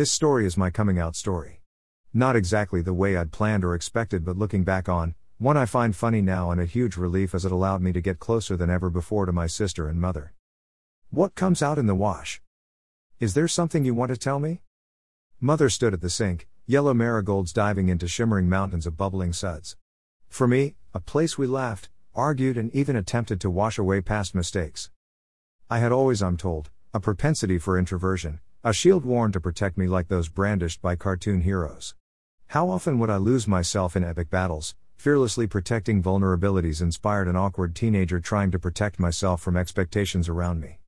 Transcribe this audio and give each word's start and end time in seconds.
This 0.00 0.10
story 0.10 0.46
is 0.46 0.56
my 0.56 0.70
coming 0.70 0.98
out 0.98 1.14
story. 1.14 1.60
Not 2.14 2.34
exactly 2.34 2.80
the 2.80 2.94
way 2.94 3.18
I'd 3.18 3.32
planned 3.32 3.66
or 3.66 3.74
expected, 3.74 4.24
but 4.24 4.38
looking 4.38 4.64
back 4.64 4.88
on, 4.88 5.14
one 5.36 5.58
I 5.58 5.66
find 5.66 5.94
funny 5.94 6.22
now 6.22 6.50
and 6.50 6.58
a 6.58 6.64
huge 6.64 6.96
relief 6.96 7.34
as 7.34 7.44
it 7.44 7.52
allowed 7.52 7.82
me 7.82 7.92
to 7.92 8.00
get 8.00 8.18
closer 8.18 8.56
than 8.56 8.70
ever 8.70 8.88
before 8.88 9.26
to 9.26 9.32
my 9.32 9.46
sister 9.46 9.90
and 9.90 10.00
mother. 10.00 10.32
What 11.10 11.34
comes 11.34 11.60
out 11.60 11.78
in 11.78 11.84
the 11.84 11.94
wash? 11.94 12.40
Is 13.18 13.34
there 13.34 13.46
something 13.46 13.84
you 13.84 13.92
want 13.92 14.08
to 14.08 14.16
tell 14.16 14.40
me? 14.40 14.62
Mother 15.38 15.68
stood 15.68 15.92
at 15.92 16.00
the 16.00 16.08
sink, 16.08 16.48
yellow 16.66 16.94
marigolds 16.94 17.52
diving 17.52 17.90
into 17.90 18.08
shimmering 18.08 18.48
mountains 18.48 18.86
of 18.86 18.96
bubbling 18.96 19.34
suds. 19.34 19.76
For 20.30 20.48
me, 20.48 20.76
a 20.94 21.00
place 21.00 21.36
we 21.36 21.46
laughed, 21.46 21.90
argued, 22.14 22.56
and 22.56 22.74
even 22.74 22.96
attempted 22.96 23.38
to 23.42 23.50
wash 23.50 23.76
away 23.76 24.00
past 24.00 24.34
mistakes. 24.34 24.90
I 25.68 25.80
had 25.80 25.92
always, 25.92 26.22
I'm 26.22 26.38
told, 26.38 26.70
a 26.94 27.00
propensity 27.00 27.58
for 27.58 27.78
introversion, 27.78 28.40
a 28.62 28.74
shield 28.74 29.06
worn 29.06 29.32
to 29.32 29.40
protect 29.40 29.78
me 29.78 29.86
like 29.86 30.08
those 30.08 30.28
brandished 30.28 30.82
by 30.82 30.94
cartoon 30.94 31.40
heroes. 31.40 31.94
How 32.48 32.68
often 32.68 32.98
would 32.98 33.08
I 33.08 33.16
lose 33.16 33.48
myself 33.48 33.96
in 33.96 34.04
epic 34.04 34.28
battles, 34.28 34.74
fearlessly 34.96 35.46
protecting 35.46 36.02
vulnerabilities 36.02 36.82
inspired 36.82 37.26
an 37.26 37.36
awkward 37.36 37.74
teenager 37.74 38.20
trying 38.20 38.50
to 38.50 38.58
protect 38.58 39.00
myself 39.00 39.40
from 39.40 39.56
expectations 39.56 40.28
around 40.28 40.60
me? 40.60 40.78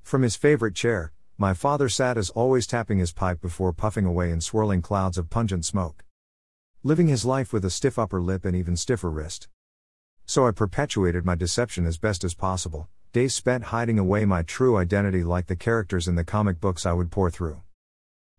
From 0.00 0.22
his 0.22 0.36
favorite 0.36 0.76
chair, 0.76 1.12
my 1.36 1.54
father 1.54 1.88
sat 1.88 2.16
as 2.16 2.30
always 2.30 2.68
tapping 2.68 2.98
his 2.98 3.12
pipe 3.12 3.40
before 3.40 3.72
puffing 3.72 4.06
away 4.06 4.30
in 4.30 4.40
swirling 4.40 4.80
clouds 4.80 5.18
of 5.18 5.28
pungent 5.28 5.64
smoke. 5.64 6.04
Living 6.84 7.08
his 7.08 7.24
life 7.24 7.52
with 7.52 7.64
a 7.64 7.70
stiff 7.70 7.98
upper 7.98 8.20
lip 8.20 8.44
and 8.44 8.54
even 8.54 8.76
stiffer 8.76 9.10
wrist. 9.10 9.48
So 10.24 10.46
I 10.46 10.52
perpetuated 10.52 11.26
my 11.26 11.34
deception 11.34 11.84
as 11.84 11.98
best 11.98 12.22
as 12.22 12.34
possible, 12.34 12.88
days 13.12 13.34
spent 13.34 13.64
hiding 13.64 13.98
away 13.98 14.24
my 14.24 14.42
true 14.42 14.76
identity 14.76 15.22
like 15.22 15.46
the 15.46 15.56
characters 15.56 16.08
in 16.08 16.14
the 16.14 16.24
comic 16.24 16.60
books 16.60 16.86
I 16.86 16.92
would 16.92 17.10
pour 17.10 17.30
through. 17.30 17.62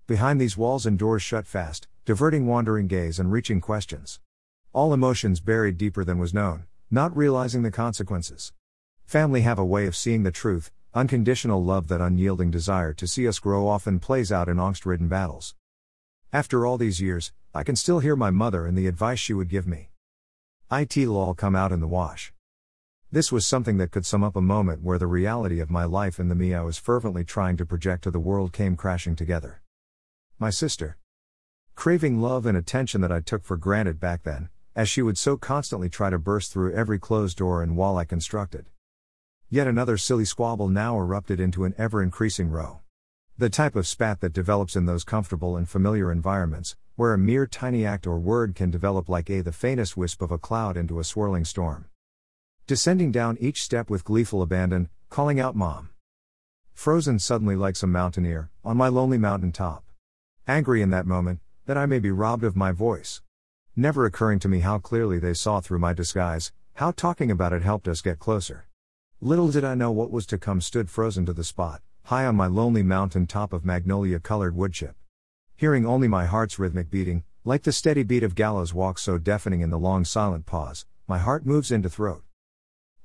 Behind 0.08 0.40
these 0.40 0.58
walls 0.58 0.86
and 0.86 0.98
doors 0.98 1.22
shut 1.22 1.46
fast, 1.46 1.88
diverting 2.06 2.48
wandering 2.48 2.88
gaze 2.88 3.20
and 3.20 3.32
reaching 3.32 3.62
questions. 3.62 4.20
All 4.74 4.94
emotions 4.94 5.40
buried 5.40 5.78
deeper 5.78 6.04
than 6.04 6.20
was 6.20 6.34
known, 6.34 6.66
not 6.92 7.16
realizing 7.16 7.64
the 7.64 7.72
consequences. 7.72 8.54
Family 9.06 9.42
have 9.42 9.60
a 9.60 9.66
way 9.66 9.86
of 9.86 9.96
seeing 9.96 10.24
the 10.24 10.32
truth, 10.32 10.72
Unconditional 10.96 11.64
love, 11.64 11.88
that 11.88 12.02
unyielding 12.02 12.52
desire 12.52 12.94
to 12.94 13.08
see 13.08 13.28
us 13.28 13.40
grow, 13.40 13.68
often 13.68 14.00
plays 14.00 14.32
out 14.32 14.48
in 14.48 14.58
angst 14.58 14.86
ridden 14.86 15.08
battles. 15.08 15.56
After 16.32 16.68
all 16.68 16.78
these 16.78 17.02
years, 17.02 17.32
I 17.52 17.64
can 17.64 17.76
still 17.76 17.98
hear 17.98 18.16
my 18.16 18.30
mother 18.30 18.68
and 18.68 18.78
the 18.78 18.86
advice 18.86 19.18
she 19.18 19.34
would 19.34 19.50
give 19.50 19.66
me. 19.66 19.90
It'll 20.72 21.18
all 21.18 21.34
come 21.34 21.56
out 21.56 21.72
in 21.72 21.80
the 21.80 21.88
wash. 21.88 22.32
This 23.14 23.32
was 23.32 23.46
something 23.46 23.78
that 23.78 23.92
could 23.92 24.08
sum 24.08 24.24
up 24.24 24.36
a 24.36 24.42
moment 24.42 24.82
where 24.82 24.98
the 24.98 25.06
reality 25.06 25.60
of 25.60 25.70
my 25.70 25.84
life 25.84 26.18
and 26.18 26.32
the 26.32 26.36
me 26.36 26.56
I 26.56 26.64
was 26.64 26.80
fervently 26.80 27.24
trying 27.24 27.58
to 27.58 27.64
project 27.64 28.06
to 28.06 28.10
the 28.10 28.20
world 28.20 28.52
came 28.52 28.76
crashing 28.76 29.16
together. 29.16 29.62
My 30.40 30.50
sister. 30.50 30.98
Craving 31.76 32.22
love 32.22 32.48
and 32.48 32.58
attention 32.58 33.02
that 33.02 33.12
I 33.12 33.20
took 33.20 33.44
for 33.44 33.56
granted 33.56 34.00
back 34.00 34.24
then, 34.24 34.50
as 34.76 34.90
she 34.90 35.04
would 35.04 35.20
so 35.20 35.38
constantly 35.38 35.90
try 35.90 36.10
to 36.10 36.18
burst 36.18 36.52
through 36.52 36.74
every 36.74 36.98
closed 36.98 37.38
door 37.38 37.62
and 37.62 37.78
wall 37.78 38.00
I 38.00 38.06
constructed. 38.06 38.66
Yet 39.48 39.68
another 39.68 39.96
silly 39.98 40.26
squabble 40.26 40.68
now 40.68 40.98
erupted 40.98 41.40
into 41.40 41.66
an 41.66 41.76
ever 41.78 42.02
increasing 42.02 42.50
row. 42.50 42.80
The 43.38 43.52
type 43.52 43.76
of 43.76 43.86
spat 43.86 44.22
that 44.22 44.34
develops 44.34 44.76
in 44.76 44.88
those 44.88 45.04
comfortable 45.04 45.56
and 45.56 45.70
familiar 45.70 46.12
environments, 46.12 46.76
where 46.96 47.14
a 47.14 47.20
mere 47.20 47.46
tiny 47.46 47.86
act 47.86 48.08
or 48.08 48.18
word 48.18 48.56
can 48.56 48.72
develop 48.72 49.08
like 49.08 49.30
a 49.30 49.42
the 49.42 49.52
faintest 49.52 49.96
wisp 49.96 50.24
of 50.24 50.32
a 50.32 50.40
cloud 50.40 50.76
into 50.76 51.00
a 51.00 51.04
swirling 51.04 51.46
storm. 51.46 51.86
Descending 52.66 53.12
down 53.12 53.38
each 53.42 53.62
step 53.62 53.90
with 53.90 54.06
gleeful 54.06 54.42
abandon, 54.42 54.88
calling 55.10 55.38
out 55.38 55.54
mom. 55.54 55.90
Frozen 56.74 57.20
suddenly 57.20 57.58
like 57.58 57.76
some 57.76 57.92
mountaineer, 57.92 58.52
on 58.64 58.78
my 58.78 58.88
lonely 58.88 59.18
mountain 59.18 59.52
top. 59.52 59.84
Angry 60.48 60.82
in 60.82 60.90
that 60.90 61.06
moment, 61.06 61.42
that 61.66 61.78
I 61.78 61.86
may 61.86 62.00
be 62.00 62.10
robbed 62.10 62.46
of 62.46 62.56
my 62.56 62.72
voice. 62.72 63.22
Never 63.76 64.06
occurring 64.06 64.40
to 64.40 64.48
me 64.48 64.62
how 64.62 64.80
clearly 64.80 65.20
they 65.20 65.34
saw 65.34 65.60
through 65.60 65.80
my 65.80 65.92
disguise, 65.92 66.54
how 66.76 66.92
talking 66.92 67.30
about 67.30 67.52
it 67.52 67.64
helped 67.64 67.86
us 67.90 68.00
get 68.00 68.18
closer. 68.18 68.70
Little 69.20 69.50
did 69.50 69.66
I 69.66 69.76
know 69.76 69.92
what 69.92 70.10
was 70.10 70.26
to 70.28 70.38
come 70.38 70.62
stood 70.62 70.90
frozen 70.90 71.26
to 71.26 71.34
the 71.34 71.44
spot, 71.44 71.82
high 72.06 72.26
on 72.26 72.38
my 72.38 72.48
lonely 72.48 72.82
mountain 72.82 73.28
top 73.28 73.52
of 73.52 73.66
magnolia 73.66 74.22
colored 74.22 74.56
woodchip. 74.56 74.94
Hearing 75.58 75.86
only 75.86 76.08
my 76.08 76.28
heart's 76.28 76.58
rhythmic 76.58 76.90
beating, 76.90 77.24
like 77.44 77.64
the 77.64 77.74
steady 77.74 78.04
beat 78.04 78.24
of 78.24 78.36
gallows 78.36 78.74
walk 78.74 79.00
so 79.00 79.18
deafening 79.18 79.60
in 79.60 79.70
the 79.70 79.78
long 79.78 80.06
silent 80.06 80.46
pause, 80.46 80.86
my 81.10 81.18
heart 81.18 81.46
moves 81.46 81.70
into 81.70 81.90
throat. 81.90 82.24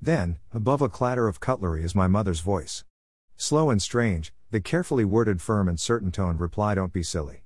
Then, 0.01 0.39
above 0.53 0.81
a 0.81 0.89
clatter 0.89 1.27
of 1.27 1.41
cutlery 1.41 1.83
is 1.83 1.95
my 1.95 2.07
mother's 2.07 2.41
voice. 2.41 2.85
Slow 3.37 3.71
and 3.71 3.83
strange, 3.83 4.33
the 4.51 4.61
carefully 4.61 5.05
worded 5.05 5.43
firm 5.43 5.69
and 5.69 5.79
certain 5.79 6.13
toned 6.13 6.41
reply 6.41 6.75
don't 6.75 6.93
be 6.93 7.03
silly. 7.03 7.43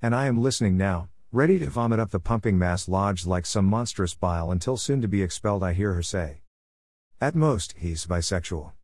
And 0.00 0.14
I 0.14 0.26
am 0.26 0.42
listening 0.42 0.76
now, 0.76 1.08
ready 1.32 1.58
to 1.58 1.70
vomit 1.70 2.00
up 2.00 2.10
the 2.10 2.20
pumping 2.20 2.58
mass 2.58 2.88
lodged 2.88 3.26
like 3.26 3.46
some 3.46 3.66
monstrous 3.66 4.14
bile 4.14 4.50
until 4.50 4.76
soon 4.76 5.02
to 5.02 5.08
be 5.08 5.22
expelled 5.22 5.62
I 5.62 5.74
hear 5.74 5.94
her 5.94 6.02
say. 6.02 6.42
At 7.20 7.34
most, 7.34 7.74
he's 7.76 8.06
bisexual. 8.06 8.72